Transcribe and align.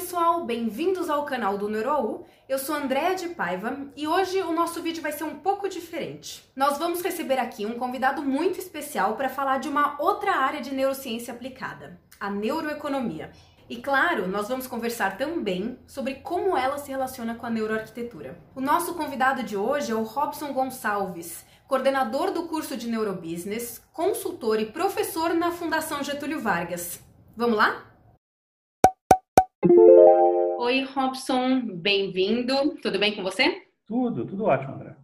pessoal, 0.00 0.46
bem-vindos 0.46 1.10
ao 1.10 1.26
canal 1.26 1.58
do 1.58 1.68
NeuroU. 1.68 2.24
Eu 2.48 2.58
sou 2.58 2.74
Andréa 2.74 3.14
de 3.14 3.28
Paiva 3.28 3.86
e 3.94 4.08
hoje 4.08 4.40
o 4.40 4.50
nosso 4.50 4.80
vídeo 4.80 5.02
vai 5.02 5.12
ser 5.12 5.24
um 5.24 5.40
pouco 5.40 5.68
diferente. 5.68 6.50
Nós 6.56 6.78
vamos 6.78 7.02
receber 7.02 7.38
aqui 7.38 7.66
um 7.66 7.78
convidado 7.78 8.22
muito 8.22 8.58
especial 8.58 9.14
para 9.14 9.28
falar 9.28 9.58
de 9.58 9.68
uma 9.68 10.00
outra 10.00 10.32
área 10.36 10.62
de 10.62 10.74
neurociência 10.74 11.34
aplicada, 11.34 12.00
a 12.18 12.30
neuroeconomia. 12.30 13.30
E 13.68 13.76
claro, 13.76 14.26
nós 14.26 14.48
vamos 14.48 14.66
conversar 14.66 15.18
também 15.18 15.78
sobre 15.86 16.14
como 16.14 16.56
ela 16.56 16.78
se 16.78 16.90
relaciona 16.90 17.34
com 17.34 17.44
a 17.44 17.50
neuroarquitetura. 17.50 18.38
O 18.54 18.60
nosso 18.62 18.94
convidado 18.94 19.42
de 19.42 19.54
hoje 19.54 19.92
é 19.92 19.94
o 19.94 20.02
Robson 20.02 20.54
Gonçalves, 20.54 21.44
coordenador 21.68 22.30
do 22.30 22.44
curso 22.44 22.74
de 22.74 22.88
Neurobusiness, 22.88 23.82
consultor 23.92 24.60
e 24.60 24.72
professor 24.72 25.34
na 25.34 25.52
Fundação 25.52 26.02
Getúlio 26.02 26.40
Vargas. 26.40 27.00
Vamos 27.36 27.58
lá? 27.58 27.89
Oi, 30.62 30.82
Robson, 30.82 31.62
bem-vindo. 31.78 32.76
Tudo 32.82 32.98
bem 32.98 33.16
com 33.16 33.22
você? 33.22 33.62
Tudo, 33.86 34.26
tudo 34.26 34.44
ótimo, 34.44 34.74
André. 34.74 34.94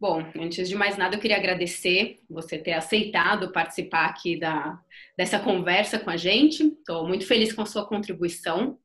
Bom, 0.00 0.24
antes 0.34 0.66
de 0.66 0.74
mais 0.74 0.96
nada, 0.96 1.14
eu 1.14 1.20
queria 1.20 1.36
agradecer 1.36 2.20
você 2.26 2.56
ter 2.56 2.72
aceitado 2.72 3.52
participar 3.52 4.06
aqui 4.06 4.40
da, 4.40 4.80
dessa 5.14 5.38
conversa 5.38 5.98
com 5.98 6.08
a 6.08 6.16
gente. 6.16 6.62
Estou 6.68 7.06
muito 7.06 7.26
feliz 7.26 7.52
com 7.52 7.60
a 7.60 7.66
sua 7.66 7.86
contribuição. 7.86 8.78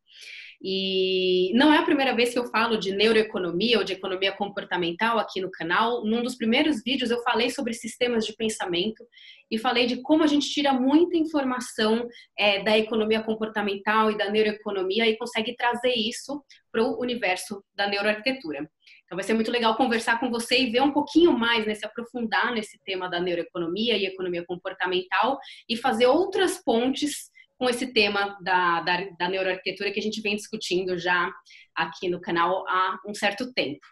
E 0.63 1.51
não 1.55 1.73
é 1.73 1.79
a 1.79 1.83
primeira 1.83 2.15
vez 2.15 2.31
que 2.31 2.38
eu 2.38 2.45
falo 2.45 2.77
de 2.77 2.91
neuroeconomia 2.91 3.79
ou 3.79 3.83
de 3.83 3.93
economia 3.93 4.31
comportamental 4.31 5.17
aqui 5.17 5.41
no 5.41 5.49
canal. 5.49 6.05
Num 6.05 6.21
dos 6.21 6.35
primeiros 6.35 6.84
vídeos 6.84 7.09
eu 7.09 7.21
falei 7.23 7.49
sobre 7.49 7.73
sistemas 7.73 8.25
de 8.25 8.35
pensamento 8.35 9.03
e 9.49 9.57
falei 9.57 9.87
de 9.87 10.01
como 10.03 10.23
a 10.23 10.27
gente 10.27 10.49
tira 10.51 10.71
muita 10.71 11.17
informação 11.17 12.07
é, 12.37 12.63
da 12.63 12.77
economia 12.77 13.23
comportamental 13.23 14.11
e 14.11 14.17
da 14.17 14.29
neuroeconomia 14.29 15.07
e 15.07 15.17
consegue 15.17 15.55
trazer 15.55 15.95
isso 15.95 16.43
para 16.71 16.84
o 16.84 17.01
universo 17.01 17.63
da 17.76 17.87
neuroarquitetura. 17.87 18.70
Então 19.04 19.15
vai 19.17 19.23
ser 19.23 19.34
muito 19.34 19.51
legal 19.51 19.76
conversar 19.76 20.20
com 20.20 20.29
você 20.29 20.59
e 20.59 20.70
ver 20.70 20.82
um 20.82 20.91
pouquinho 20.91 21.34
mais, 21.34 21.65
né, 21.65 21.73
se 21.73 21.85
aprofundar 21.85 22.54
nesse 22.54 22.79
tema 22.85 23.09
da 23.09 23.20
neuroeconomia 23.20 23.98
e 23.98 24.05
economia 24.05 24.45
comportamental 24.45 25.39
e 25.67 25.76
fazer 25.76 26.05
outras 26.05 26.63
pontes 26.63 27.32
com 27.62 27.70
esse 27.70 27.93
tema 27.93 28.40
da, 28.41 28.81
da, 28.81 28.98
da 29.20 29.29
neuroarquitetura 29.29 29.91
que 29.91 29.99
a 29.99 30.01
gente 30.01 30.20
vem 30.20 30.35
discutindo 30.35 30.98
já 30.98 31.31
aqui 31.76 32.09
no 32.09 32.20
canal 32.20 32.67
há 32.67 32.99
um 33.05 33.13
certo 33.13 33.54
tempo. 33.54 33.85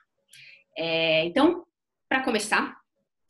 É, 0.76 1.26
então, 1.26 1.64
para 2.10 2.24
começar, 2.24 2.76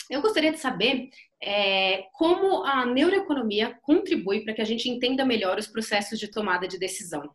eu 0.09 0.21
gostaria 0.21 0.53
de 0.53 0.57
saber 0.57 1.09
é, 1.43 2.03
como 2.13 2.63
a 2.63 2.85
neuroeconomia 2.85 3.77
contribui 3.81 4.45
para 4.45 4.53
que 4.53 4.61
a 4.61 4.65
gente 4.65 4.89
entenda 4.89 5.25
melhor 5.25 5.57
os 5.57 5.67
processos 5.67 6.17
de 6.17 6.31
tomada 6.31 6.69
de 6.69 6.79
decisão. 6.79 7.29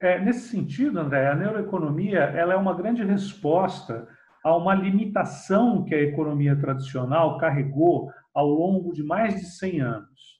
É, 0.00 0.18
nesse 0.18 0.48
sentido, 0.48 0.98
André, 0.98 1.28
a 1.28 1.36
neuroeconomia 1.36 2.20
ela 2.20 2.54
é 2.54 2.56
uma 2.56 2.74
grande 2.74 3.04
resposta 3.04 4.08
a 4.42 4.56
uma 4.56 4.74
limitação 4.74 5.84
que 5.84 5.94
a 5.94 6.00
economia 6.00 6.58
tradicional 6.58 7.36
carregou 7.36 8.10
ao 8.32 8.48
longo 8.48 8.94
de 8.94 9.02
mais 9.02 9.34
de 9.34 9.44
100 9.44 9.80
anos 9.82 10.37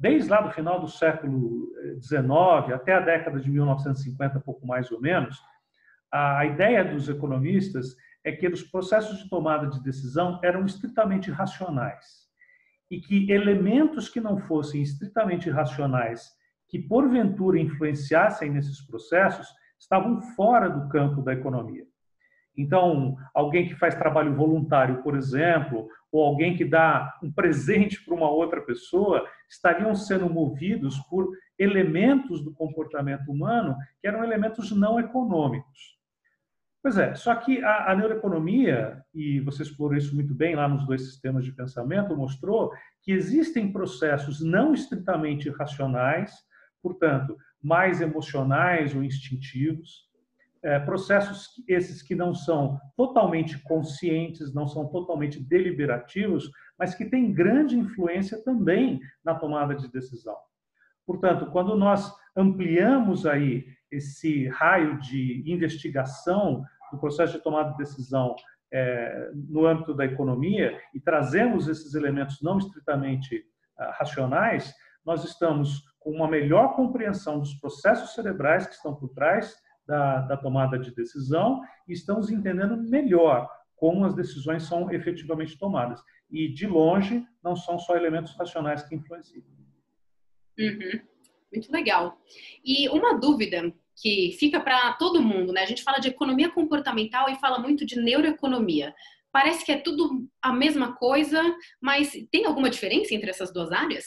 desde 0.00 0.30
lá 0.30 0.40
do 0.40 0.50
final 0.50 0.80
do 0.80 0.88
século 0.88 1.68
XIX 2.00 2.72
até 2.74 2.94
a 2.94 3.00
década 3.00 3.38
de 3.38 3.50
1950, 3.50 4.40
pouco 4.40 4.66
mais 4.66 4.90
ou 4.90 4.98
menos, 4.98 5.38
a 6.10 6.46
ideia 6.46 6.82
dos 6.82 7.08
economistas 7.08 7.94
é 8.24 8.32
que 8.32 8.48
os 8.48 8.62
processos 8.62 9.18
de 9.18 9.28
tomada 9.28 9.66
de 9.66 9.82
decisão 9.82 10.40
eram 10.42 10.64
estritamente 10.64 11.30
racionais 11.30 12.28
e 12.90 12.98
que 12.98 13.30
elementos 13.30 14.08
que 14.08 14.20
não 14.20 14.38
fossem 14.38 14.82
estritamente 14.82 15.50
racionais, 15.50 16.30
que 16.66 16.78
porventura 16.78 17.58
influenciassem 17.58 18.50
nesses 18.50 18.80
processos, 18.80 19.46
estavam 19.78 20.20
fora 20.34 20.68
do 20.68 20.88
campo 20.88 21.22
da 21.22 21.34
economia. 21.34 21.86
Então, 22.56 23.16
alguém 23.34 23.68
que 23.68 23.74
faz 23.74 23.94
trabalho 23.94 24.34
voluntário, 24.34 25.02
por 25.02 25.16
exemplo, 25.16 25.88
ou 26.10 26.24
alguém 26.24 26.56
que 26.56 26.64
dá 26.64 27.18
um 27.22 27.32
presente 27.32 28.04
para 28.04 28.14
uma 28.14 28.30
outra 28.30 28.60
pessoa, 28.60 29.26
estariam 29.48 29.94
sendo 29.94 30.28
movidos 30.28 30.98
por 31.08 31.30
elementos 31.58 32.42
do 32.42 32.52
comportamento 32.52 33.30
humano 33.30 33.76
que 34.00 34.08
eram 34.08 34.24
elementos 34.24 34.72
não 34.72 34.98
econômicos. 34.98 36.00
Pois 36.82 36.96
é, 36.96 37.14
só 37.14 37.34
que 37.34 37.62
a, 37.62 37.92
a 37.92 37.94
neuroeconomia, 37.94 39.04
e 39.14 39.38
você 39.40 39.62
explorou 39.62 39.96
isso 39.96 40.14
muito 40.14 40.34
bem 40.34 40.56
lá 40.56 40.66
nos 40.66 40.86
dois 40.86 41.02
sistemas 41.02 41.44
de 41.44 41.52
pensamento, 41.52 42.16
mostrou 42.16 42.72
que 43.02 43.12
existem 43.12 43.70
processos 43.70 44.42
não 44.42 44.72
estritamente 44.72 45.50
racionais, 45.50 46.32
portanto, 46.82 47.36
mais 47.62 48.00
emocionais 48.00 48.94
ou 48.94 49.04
instintivos, 49.04 50.09
é, 50.62 50.78
processos 50.80 51.48
esses 51.66 52.02
que 52.02 52.14
não 52.14 52.34
são 52.34 52.78
totalmente 52.96 53.58
conscientes, 53.62 54.52
não 54.54 54.66
são 54.66 54.86
totalmente 54.88 55.42
deliberativos, 55.42 56.50
mas 56.78 56.94
que 56.94 57.04
têm 57.04 57.32
grande 57.32 57.78
influência 57.78 58.42
também 58.44 59.00
na 59.24 59.34
tomada 59.34 59.74
de 59.74 59.90
decisão. 59.90 60.36
Portanto, 61.06 61.46
quando 61.50 61.76
nós 61.76 62.12
ampliamos 62.36 63.26
aí 63.26 63.66
esse 63.90 64.48
raio 64.48 64.98
de 65.00 65.42
investigação 65.46 66.62
do 66.92 66.98
processo 66.98 67.38
de 67.38 67.42
tomada 67.42 67.72
de 67.72 67.78
decisão 67.78 68.36
é, 68.72 69.30
no 69.34 69.66
âmbito 69.66 69.94
da 69.94 70.04
economia 70.04 70.78
e 70.94 71.00
trazemos 71.00 71.68
esses 71.68 71.94
elementos 71.94 72.40
não 72.40 72.58
estritamente 72.58 73.44
ah, 73.76 73.96
racionais, 73.98 74.72
nós 75.04 75.24
estamos 75.24 75.82
com 75.98 76.10
uma 76.10 76.28
melhor 76.28 76.76
compreensão 76.76 77.40
dos 77.40 77.54
processos 77.54 78.14
cerebrais 78.14 78.66
que 78.66 78.74
estão 78.74 78.94
por 78.94 79.08
trás 79.08 79.56
da, 79.90 80.20
da 80.20 80.36
tomada 80.36 80.78
de 80.78 80.94
decisão 80.94 81.60
e 81.88 81.92
estamos 81.92 82.30
entendendo 82.30 82.76
melhor 82.76 83.50
como 83.74 84.04
as 84.04 84.14
decisões 84.14 84.62
são 84.62 84.88
efetivamente 84.92 85.58
tomadas. 85.58 86.00
E, 86.30 86.48
de 86.48 86.64
longe, 86.64 87.26
não 87.42 87.56
são 87.56 87.76
só 87.76 87.96
elementos 87.96 88.36
racionais 88.36 88.84
que 88.84 88.94
influenciam. 88.94 89.42
Uhum. 90.56 91.00
Muito 91.52 91.72
legal. 91.72 92.16
E 92.64 92.88
uma 92.90 93.18
dúvida 93.18 93.74
que 94.00 94.36
fica 94.38 94.60
para 94.60 94.92
todo 94.92 95.20
mundo, 95.20 95.52
né? 95.52 95.62
A 95.62 95.66
gente 95.66 95.82
fala 95.82 95.98
de 95.98 96.08
economia 96.08 96.50
comportamental 96.50 97.28
e 97.28 97.40
fala 97.40 97.58
muito 97.58 97.84
de 97.84 98.00
neuroeconomia. 98.00 98.94
Parece 99.32 99.64
que 99.64 99.72
é 99.72 99.80
tudo 99.80 100.28
a 100.40 100.52
mesma 100.52 100.94
coisa, 100.94 101.42
mas 101.80 102.12
tem 102.30 102.46
alguma 102.46 102.70
diferença 102.70 103.12
entre 103.12 103.30
essas 103.30 103.52
duas 103.52 103.72
áreas? 103.72 104.06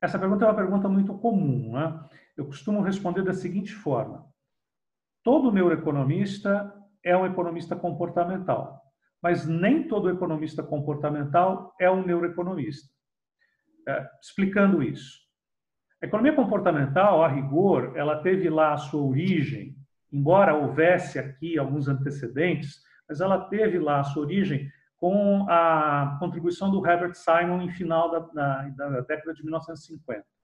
Essa 0.00 0.18
pergunta 0.18 0.44
é 0.44 0.48
uma 0.48 0.56
pergunta 0.56 0.88
muito 0.88 1.12
comum, 1.18 1.72
né? 1.72 2.08
Eu 2.36 2.46
costumo 2.46 2.80
responder 2.80 3.22
da 3.22 3.34
seguinte 3.34 3.72
forma: 3.72 4.31
Todo 5.22 5.52
neuroeconomista 5.52 6.74
é 7.04 7.16
um 7.16 7.26
economista 7.26 7.76
comportamental, 7.76 8.80
mas 9.22 9.46
nem 9.46 9.86
todo 9.86 10.10
economista 10.10 10.62
comportamental 10.62 11.74
é 11.80 11.90
um 11.90 12.04
neuroeconomista. 12.04 12.90
É, 13.88 14.08
explicando 14.20 14.82
isso. 14.82 15.20
A 16.02 16.06
economia 16.06 16.34
comportamental, 16.34 17.22
a 17.22 17.28
rigor, 17.28 17.96
ela 17.96 18.22
teve 18.22 18.50
lá 18.50 18.72
a 18.72 18.78
sua 18.78 19.02
origem, 19.02 19.76
embora 20.12 20.54
houvesse 20.54 21.18
aqui 21.18 21.58
alguns 21.58 21.88
antecedentes, 21.88 22.80
mas 23.08 23.20
ela 23.20 23.48
teve 23.48 23.78
lá 23.78 24.00
a 24.00 24.04
sua 24.04 24.22
origem 24.22 24.68
com 24.96 25.46
a 25.48 26.16
contribuição 26.20 26.70
do 26.70 26.84
Herbert 26.86 27.14
Simon 27.14 27.62
em 27.62 27.70
final 27.70 28.10
da, 28.10 28.18
da, 28.20 28.68
da 28.68 29.00
década 29.00 29.34
de 29.34 29.42
1950 29.42 30.20
o 30.20 30.41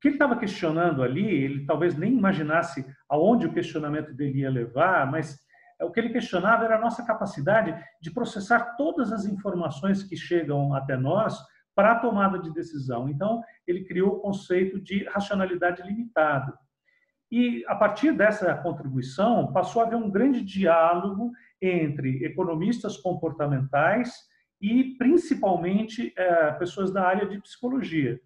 que 0.00 0.08
ele 0.08 0.14
estava 0.14 0.36
questionando 0.36 1.02
ali, 1.02 1.26
ele 1.26 1.66
talvez 1.66 1.96
nem 1.96 2.14
imaginasse 2.14 2.86
aonde 3.08 3.46
o 3.46 3.52
questionamento 3.52 4.12
dele 4.14 4.40
ia 4.40 4.50
levar, 4.50 5.10
mas 5.10 5.38
é, 5.78 5.84
o 5.84 5.90
que 5.90 6.00
ele 6.00 6.10
questionava 6.10 6.64
era 6.64 6.76
a 6.76 6.80
nossa 6.80 7.04
capacidade 7.04 7.74
de 8.00 8.10
processar 8.10 8.76
todas 8.76 9.12
as 9.12 9.26
informações 9.26 10.02
que 10.02 10.16
chegam 10.16 10.74
até 10.74 10.96
nós 10.96 11.38
para 11.74 11.92
a 11.92 11.98
tomada 11.98 12.38
de 12.38 12.52
decisão. 12.52 13.08
Então, 13.08 13.42
ele 13.66 13.84
criou 13.84 14.16
o 14.16 14.20
conceito 14.20 14.80
de 14.80 15.04
racionalidade 15.04 15.82
limitada. 15.82 16.58
E, 17.30 17.64
a 17.68 17.76
partir 17.76 18.12
dessa 18.12 18.52
contribuição, 18.56 19.52
passou 19.52 19.82
a 19.82 19.86
haver 19.86 19.96
um 19.96 20.10
grande 20.10 20.42
diálogo 20.42 21.30
entre 21.62 22.24
economistas 22.24 22.96
comportamentais 22.96 24.12
e, 24.60 24.96
principalmente, 24.98 26.12
é, 26.16 26.52
pessoas 26.52 26.92
da 26.92 27.06
área 27.06 27.26
de 27.26 27.40
psicologia. 27.40 28.20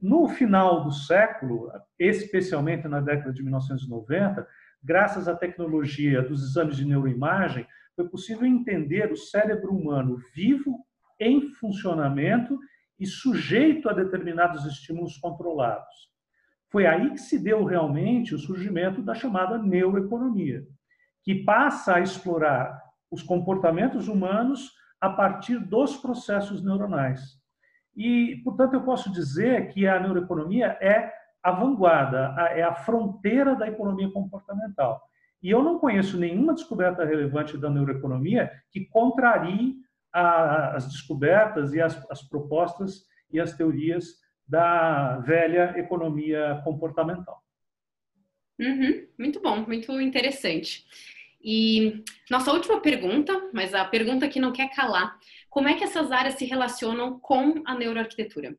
No 0.00 0.28
final 0.28 0.84
do 0.84 0.90
século, 0.90 1.70
especialmente 1.98 2.86
na 2.88 3.00
década 3.00 3.32
de 3.32 3.42
1990, 3.42 4.46
graças 4.82 5.28
à 5.28 5.34
tecnologia 5.34 6.22
dos 6.22 6.42
exames 6.42 6.76
de 6.76 6.84
neuroimagem, 6.84 7.66
foi 7.96 8.08
possível 8.08 8.44
entender 8.44 9.10
o 9.10 9.16
cérebro 9.16 9.74
humano 9.74 10.18
vivo, 10.34 10.84
em 11.18 11.52
funcionamento 11.54 12.58
e 12.98 13.06
sujeito 13.06 13.88
a 13.88 13.92
determinados 13.92 14.66
estímulos 14.66 15.16
controlados. 15.18 16.12
Foi 16.70 16.86
aí 16.86 17.10
que 17.10 17.18
se 17.18 17.38
deu 17.38 17.64
realmente 17.64 18.34
o 18.34 18.38
surgimento 18.38 19.00
da 19.00 19.14
chamada 19.14 19.58
neuroeconomia, 19.58 20.66
que 21.22 21.44
passa 21.44 21.94
a 21.94 22.00
explorar 22.00 22.82
os 23.10 23.22
comportamentos 23.22 24.08
humanos 24.08 24.72
a 25.00 25.08
partir 25.08 25.58
dos 25.58 25.96
processos 25.96 26.64
neuronais. 26.64 27.38
E, 27.96 28.40
portanto, 28.44 28.74
eu 28.74 28.82
posso 28.82 29.10
dizer 29.12 29.68
que 29.68 29.86
a 29.86 30.00
neuroeconomia 30.00 30.76
é 30.80 31.12
a 31.42 31.52
vanguarda, 31.52 32.34
é 32.52 32.62
a 32.62 32.74
fronteira 32.74 33.54
da 33.54 33.68
economia 33.68 34.10
comportamental. 34.10 35.02
E 35.42 35.50
eu 35.50 35.62
não 35.62 35.78
conheço 35.78 36.18
nenhuma 36.18 36.54
descoberta 36.54 37.04
relevante 37.04 37.58
da 37.58 37.68
neuroeconomia 37.68 38.50
que 38.70 38.86
contrarie 38.86 39.76
as 40.12 40.88
descobertas 40.88 41.74
e 41.74 41.80
as, 41.80 42.10
as 42.10 42.22
propostas 42.22 43.04
e 43.30 43.40
as 43.40 43.54
teorias 43.54 44.06
da 44.46 45.18
velha 45.18 45.78
economia 45.78 46.60
comportamental. 46.64 47.42
Uhum, 48.58 49.06
muito 49.18 49.40
bom, 49.40 49.66
muito 49.66 50.00
interessante. 50.00 50.86
E 51.44 52.02
nossa 52.30 52.50
última 52.52 52.80
pergunta, 52.80 53.50
mas 53.52 53.74
a 53.74 53.84
pergunta 53.84 54.28
que 54.28 54.40
não 54.40 54.50
quer 54.50 54.74
calar: 54.74 55.18
como 55.50 55.68
é 55.68 55.74
que 55.74 55.84
essas 55.84 56.10
áreas 56.10 56.36
se 56.36 56.46
relacionam 56.46 57.20
com 57.20 57.62
a 57.66 57.74
neuroarquitetura? 57.74 58.56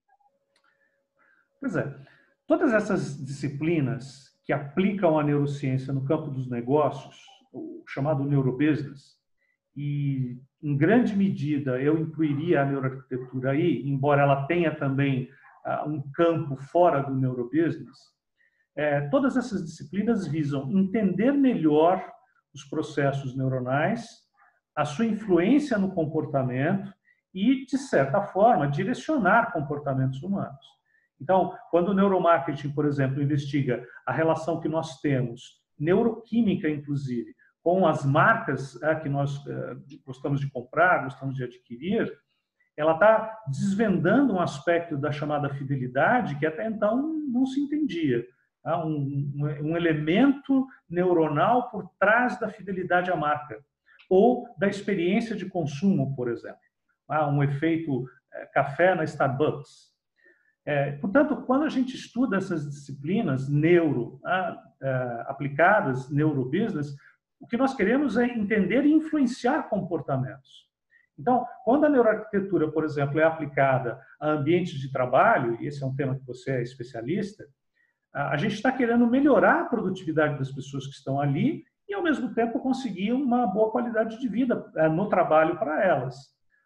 Pois 1.60 1.76
é, 1.76 1.96
todas 2.46 2.74
essas 2.74 3.26
disciplinas 3.26 4.26
que 4.46 4.54
aplicam 4.54 5.18
a 5.18 5.24
neurociência 5.24 5.92
no 5.92 6.06
campo 6.06 6.30
dos 6.30 6.48
negócios, 6.48 7.26
o 7.52 7.84
chamado 7.88 8.24
neurobusiness, 8.24 9.16
e 9.76 10.38
em 10.62 10.78
grande 10.78 11.16
medida 11.16 11.82
eu 11.82 11.98
incluiria 11.98 12.62
a 12.62 12.66
neuroarquitetura 12.66 13.52
aí, 13.52 13.82
embora 13.82 14.22
ela 14.22 14.46
tenha 14.46 14.76
também 14.76 15.28
uh, 15.66 15.90
um 15.90 16.04
campo 16.12 16.56
fora 16.56 17.02
do 17.02 17.16
neurobusiness, 17.16 18.14
é, 18.76 19.02
todas 19.10 19.36
essas 19.38 19.64
disciplinas 19.66 20.28
visam 20.28 20.70
entender 20.72 21.32
melhor 21.32 22.15
os 22.56 22.64
processos 22.64 23.36
neuronais, 23.36 24.08
a 24.76 24.86
sua 24.86 25.06
influência 25.06 25.78
no 25.78 25.92
comportamento 25.92 26.92
e, 27.34 27.66
de 27.66 27.78
certa 27.78 28.22
forma, 28.22 28.68
direcionar 28.68 29.52
comportamentos 29.52 30.24
humanos. 30.24 30.66
Então, 31.20 31.54
quando 31.70 31.90
o 31.90 31.94
neuromarketing, 31.94 32.72
por 32.72 32.86
exemplo, 32.86 33.22
investiga 33.22 33.86
a 34.06 34.12
relação 34.12 34.60
que 34.62 34.70
nós 34.70 35.00
temos, 35.02 35.62
neuroquímica 35.78 36.70
inclusive, 36.70 37.36
com 37.62 37.86
as 37.86 38.06
marcas 38.06 38.82
é, 38.82 38.96
que 38.96 39.10
nós 39.10 39.46
é, 39.48 39.76
gostamos 40.06 40.40
de 40.40 40.50
comprar, 40.50 41.04
gostamos 41.04 41.36
de 41.36 41.44
adquirir, 41.44 42.12
ela 42.78 42.94
está 42.94 43.38
desvendando 43.48 44.34
um 44.34 44.40
aspecto 44.40 44.98
da 44.98 45.12
chamada 45.12 45.50
fidelidade 45.50 46.38
que 46.38 46.46
até 46.46 46.68
então 46.68 47.02
não 47.28 47.46
se 47.46 47.60
entendia. 47.60 48.26
Um, 48.66 49.32
um, 49.62 49.78
elemento 49.78 50.66
neuronal 50.90 51.70
por 51.70 51.88
trás 52.00 52.40
da 52.40 52.50
fidelidade 52.50 53.12
à 53.12 53.16
marca 53.16 53.64
ou 54.10 54.48
da 54.58 54.68
experiência 54.68 55.36
de 55.36 55.46
consumo, 55.46 56.16
por 56.16 56.30
exemplo. 56.30 56.58
Tá? 57.08 57.28
Um 57.28 57.44
efeito 57.44 58.06
é, 58.34 58.46
café 58.48 58.96
na 58.96 59.04
Starbucks. 59.04 59.94
É, 60.66 60.94
portanto, 60.94 61.44
quando 61.44 61.64
a 61.64 61.70
gente 61.70 61.96
estuda 61.96 62.38
essas 62.38 62.68
disciplinas 62.68 63.48
neuro 63.48 64.20
ah, 64.26 64.64
é, 64.82 65.26
aplicadas, 65.28 66.10
neurobusiness, 66.10 66.96
o 67.40 67.48
que 67.48 67.58
nós 67.58 67.76
queremos 67.76 68.18
é 68.18 68.26
entender 68.26 68.84
e 68.84 68.92
influenciar 68.92 69.70
comportamentos. 69.70 70.66
Então, 71.18 71.46
quando 71.64 71.86
a 71.86 71.90
neuroarquitetura, 71.90 72.72
por 72.72 72.84
exemplo, 72.84 73.20
é 73.20 73.24
aplicada 73.24 74.00
a 74.20 74.32
ambientes 74.32 74.80
de 74.80 74.92
trabalho, 74.92 75.58
e 75.62 75.68
esse 75.68 75.84
é 75.84 75.86
um 75.86 75.96
tema 75.96 76.16
que 76.16 76.26
você 76.26 76.52
é 76.52 76.62
especialista, 76.62 77.46
a 78.16 78.38
gente 78.38 78.56
está 78.56 78.72
querendo 78.72 79.06
melhorar 79.06 79.62
a 79.62 79.66
produtividade 79.66 80.38
das 80.40 80.52
pessoas 80.52 80.88
que 80.88 80.94
estão 80.94 81.20
ali 81.20 81.66
e, 81.88 81.94
ao 81.94 82.02
mesmo 82.02 82.34
tempo, 82.34 82.60
conseguir 82.60 83.12
uma 83.12 83.46
boa 83.46 83.72
qualidade 83.72 84.18
de 84.20 84.28
vida 84.28 84.72
é, 84.78 84.88
no 84.88 85.10
trabalho 85.10 85.60
para 85.60 85.84
elas. 85.84 86.16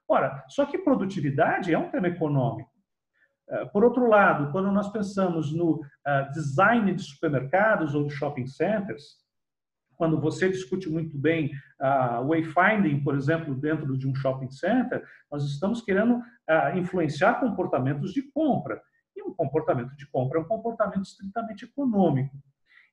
Ora, 0.08 0.44
só 0.48 0.66
que 0.66 0.78
produtividade 0.78 1.74
é 1.74 1.78
um 1.78 1.90
tema 1.90 2.08
econômico. 2.08 2.70
Eh, 3.48 3.66
por 3.66 3.84
outro 3.84 4.08
lado, 4.08 4.52
quando 4.52 4.72
nós 4.72 4.92
pensamos 4.92 5.54
no 5.54 5.82
eh, 6.06 6.30
design 6.34 6.94
de 6.94 7.04
supermercados 7.04 7.94
ou 7.94 8.08
de 8.08 8.14
shopping 8.14 8.48
centers, 8.48 9.18
quando 9.96 10.20
você 10.20 10.50
discute 10.50 10.90
muito 10.90 11.18
bem 11.18 11.52
o 12.22 12.28
wayfinding, 12.28 13.04
por 13.04 13.16
exemplo, 13.16 13.54
dentro 13.54 13.98
de 13.98 14.08
um 14.08 14.16
shopping 14.16 14.50
center, 14.50 15.04
nós 15.30 15.44
estamos 15.44 15.82
querendo 15.82 16.22
influenciar 16.74 17.42
comportamentos 17.42 18.14
de 18.14 18.22
compra. 18.32 18.82
E 19.20 19.22
um 19.22 19.34
comportamento 19.34 19.96
de 19.96 20.08
compra 20.08 20.40
é 20.40 20.42
um 20.42 20.48
comportamento 20.48 21.04
estritamente 21.04 21.66
econômico. 21.66 22.36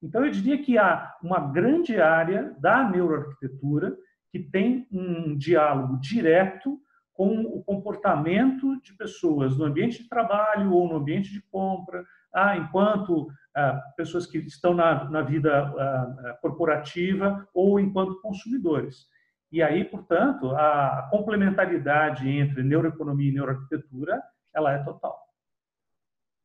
Então, 0.03 0.25
eu 0.25 0.31
diria 0.31 0.61
que 0.63 0.77
há 0.77 1.15
uma 1.23 1.39
grande 1.39 2.01
área 2.01 2.55
da 2.59 2.89
neuroarquitetura 2.89 3.97
que 4.31 4.41
tem 4.41 4.87
um 4.93 5.37
diálogo 5.37 5.99
direto 5.99 6.79
com 7.15 7.41
o 7.43 7.63
comportamento 7.65 8.79
de 8.83 8.93
pessoas 8.95 9.57
no 9.57 9.65
ambiente 9.65 10.03
de 10.03 10.09
trabalho 10.09 10.73
ou 10.73 10.87
no 10.87 10.97
ambiente 10.97 11.33
de 11.33 11.41
compra, 11.51 12.05
ah, 12.35 12.57
enquanto 12.57 13.29
ah, 13.55 13.81
pessoas 13.97 14.27
que 14.27 14.39
estão 14.39 14.75
na, 14.75 15.09
na 15.09 15.23
vida 15.23 15.51
ah, 15.51 16.39
corporativa 16.43 17.49
ou 17.55 17.81
enquanto 17.81 18.21
consumidores. 18.21 19.07
E 19.51 19.63
aí, 19.63 19.85
portanto, 19.85 20.51
a 20.51 21.09
complementaridade 21.11 22.29
entre 22.29 22.63
neuroeconomia 22.63 23.31
e 23.31 23.33
neuroarquitetura, 23.33 24.21
ela 24.55 24.73
é 24.73 24.79
total. 24.83 25.26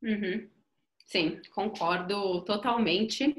Uhum. 0.01 0.49
Sim, 1.07 1.41
concordo 1.53 2.43
totalmente. 2.45 3.35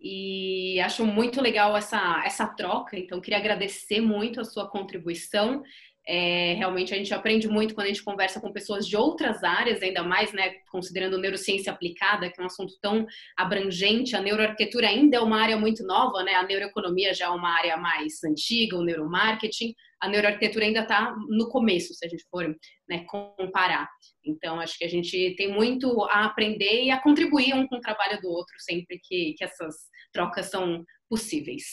E 0.00 0.80
acho 0.80 1.06
muito 1.06 1.40
legal 1.40 1.76
essa, 1.76 2.22
essa 2.24 2.46
troca, 2.48 2.98
então 2.98 3.20
queria 3.20 3.38
agradecer 3.38 4.00
muito 4.00 4.40
a 4.40 4.44
sua 4.44 4.68
contribuição 4.70 5.62
é, 6.08 6.54
realmente 6.54 6.94
a 6.94 6.96
gente 6.96 7.12
aprende 7.12 7.46
muito 7.46 7.74
quando 7.74 7.84
a 7.84 7.90
gente 7.90 8.02
conversa 8.02 8.40
com 8.40 8.50
pessoas 8.50 8.86
de 8.86 8.96
outras 8.96 9.44
áreas, 9.44 9.82
ainda 9.82 10.02
mais, 10.02 10.32
né, 10.32 10.54
considerando 10.70 11.18
neurociência 11.18 11.70
aplicada, 11.70 12.30
que 12.30 12.40
é 12.40 12.42
um 12.42 12.46
assunto 12.46 12.72
tão 12.80 13.06
abrangente. 13.36 14.16
A 14.16 14.22
neuroarquitetura 14.22 14.88
ainda 14.88 15.18
é 15.18 15.20
uma 15.20 15.38
área 15.38 15.58
muito 15.58 15.84
nova, 15.84 16.22
né? 16.22 16.34
A 16.34 16.46
neuroeconomia 16.46 17.12
já 17.12 17.26
é 17.26 17.28
uma 17.28 17.50
área 17.50 17.76
mais 17.76 18.24
antiga, 18.24 18.78
o 18.78 18.82
neuromarketing. 18.82 19.74
A 20.00 20.08
neuroarquitetura 20.08 20.64
ainda 20.64 20.80
está 20.80 21.14
no 21.28 21.50
começo, 21.50 21.92
se 21.92 22.06
a 22.06 22.08
gente 22.08 22.24
for 22.30 22.56
né, 22.88 23.04
comparar. 23.04 23.86
Então, 24.24 24.58
acho 24.60 24.78
que 24.78 24.84
a 24.84 24.88
gente 24.88 25.34
tem 25.36 25.52
muito 25.52 26.04
a 26.04 26.24
aprender 26.24 26.84
e 26.84 26.90
a 26.90 27.02
contribuir 27.02 27.52
um 27.54 27.66
com 27.66 27.76
o 27.76 27.80
trabalho 27.80 28.18
do 28.22 28.30
outro 28.30 28.54
sempre 28.60 28.98
que, 29.02 29.34
que 29.36 29.44
essas 29.44 29.74
trocas 30.10 30.46
são 30.46 30.82
possíveis. 31.06 31.64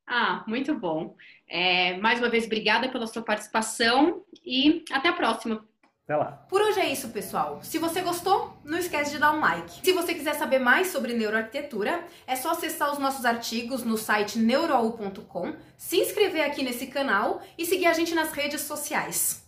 Ah, 0.06 0.44
muito 0.48 0.74
bom. 0.74 1.16
É, 1.48 1.98
mais 1.98 2.20
uma 2.20 2.30
vez, 2.30 2.46
obrigada 2.46 2.88
pela 2.88 3.08
sua 3.08 3.22
participação 3.22 4.24
e 4.46 4.86
até 4.92 5.10
a 5.10 5.14
próxima. 5.14 5.66
Até 6.06 6.16
lá. 6.16 6.32
Por 6.50 6.62
hoje 6.62 6.80
é 6.80 6.90
isso, 6.90 7.10
pessoal. 7.10 7.60
Se 7.62 7.78
você 7.78 8.02
gostou, 8.02 8.58
não 8.64 8.78
esquece 8.78 9.12
de 9.12 9.20
dar 9.20 9.34
um 9.34 9.42
like. 9.42 9.86
Se 9.86 9.92
você 9.92 10.14
quiser 10.14 10.36
saber 10.36 10.60
mais 10.60 10.88
sobre 10.88 11.14
neuroarquitetura, 11.14 12.02
é 12.26 12.38
só 12.38 12.52
acessar 12.52 12.94
os 12.94 12.98
nossos 12.98 13.26
artigos 13.26 13.84
no 13.84 13.98
site 13.98 14.40
neuroau.com, 14.40 15.54
se 15.76 15.98
inscrever 15.98 16.46
aqui 16.46 16.64
nesse 16.64 16.88
canal 16.88 17.42
e 17.58 17.66
seguir 17.66 17.88
a 17.88 17.94
gente 17.94 18.16
nas 18.16 18.32
redes 18.32 18.62
sociais. 18.62 19.46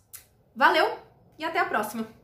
Valeu 0.53 0.99
e 1.37 1.45
até 1.45 1.59
a 1.59 1.65
próxima! 1.65 2.18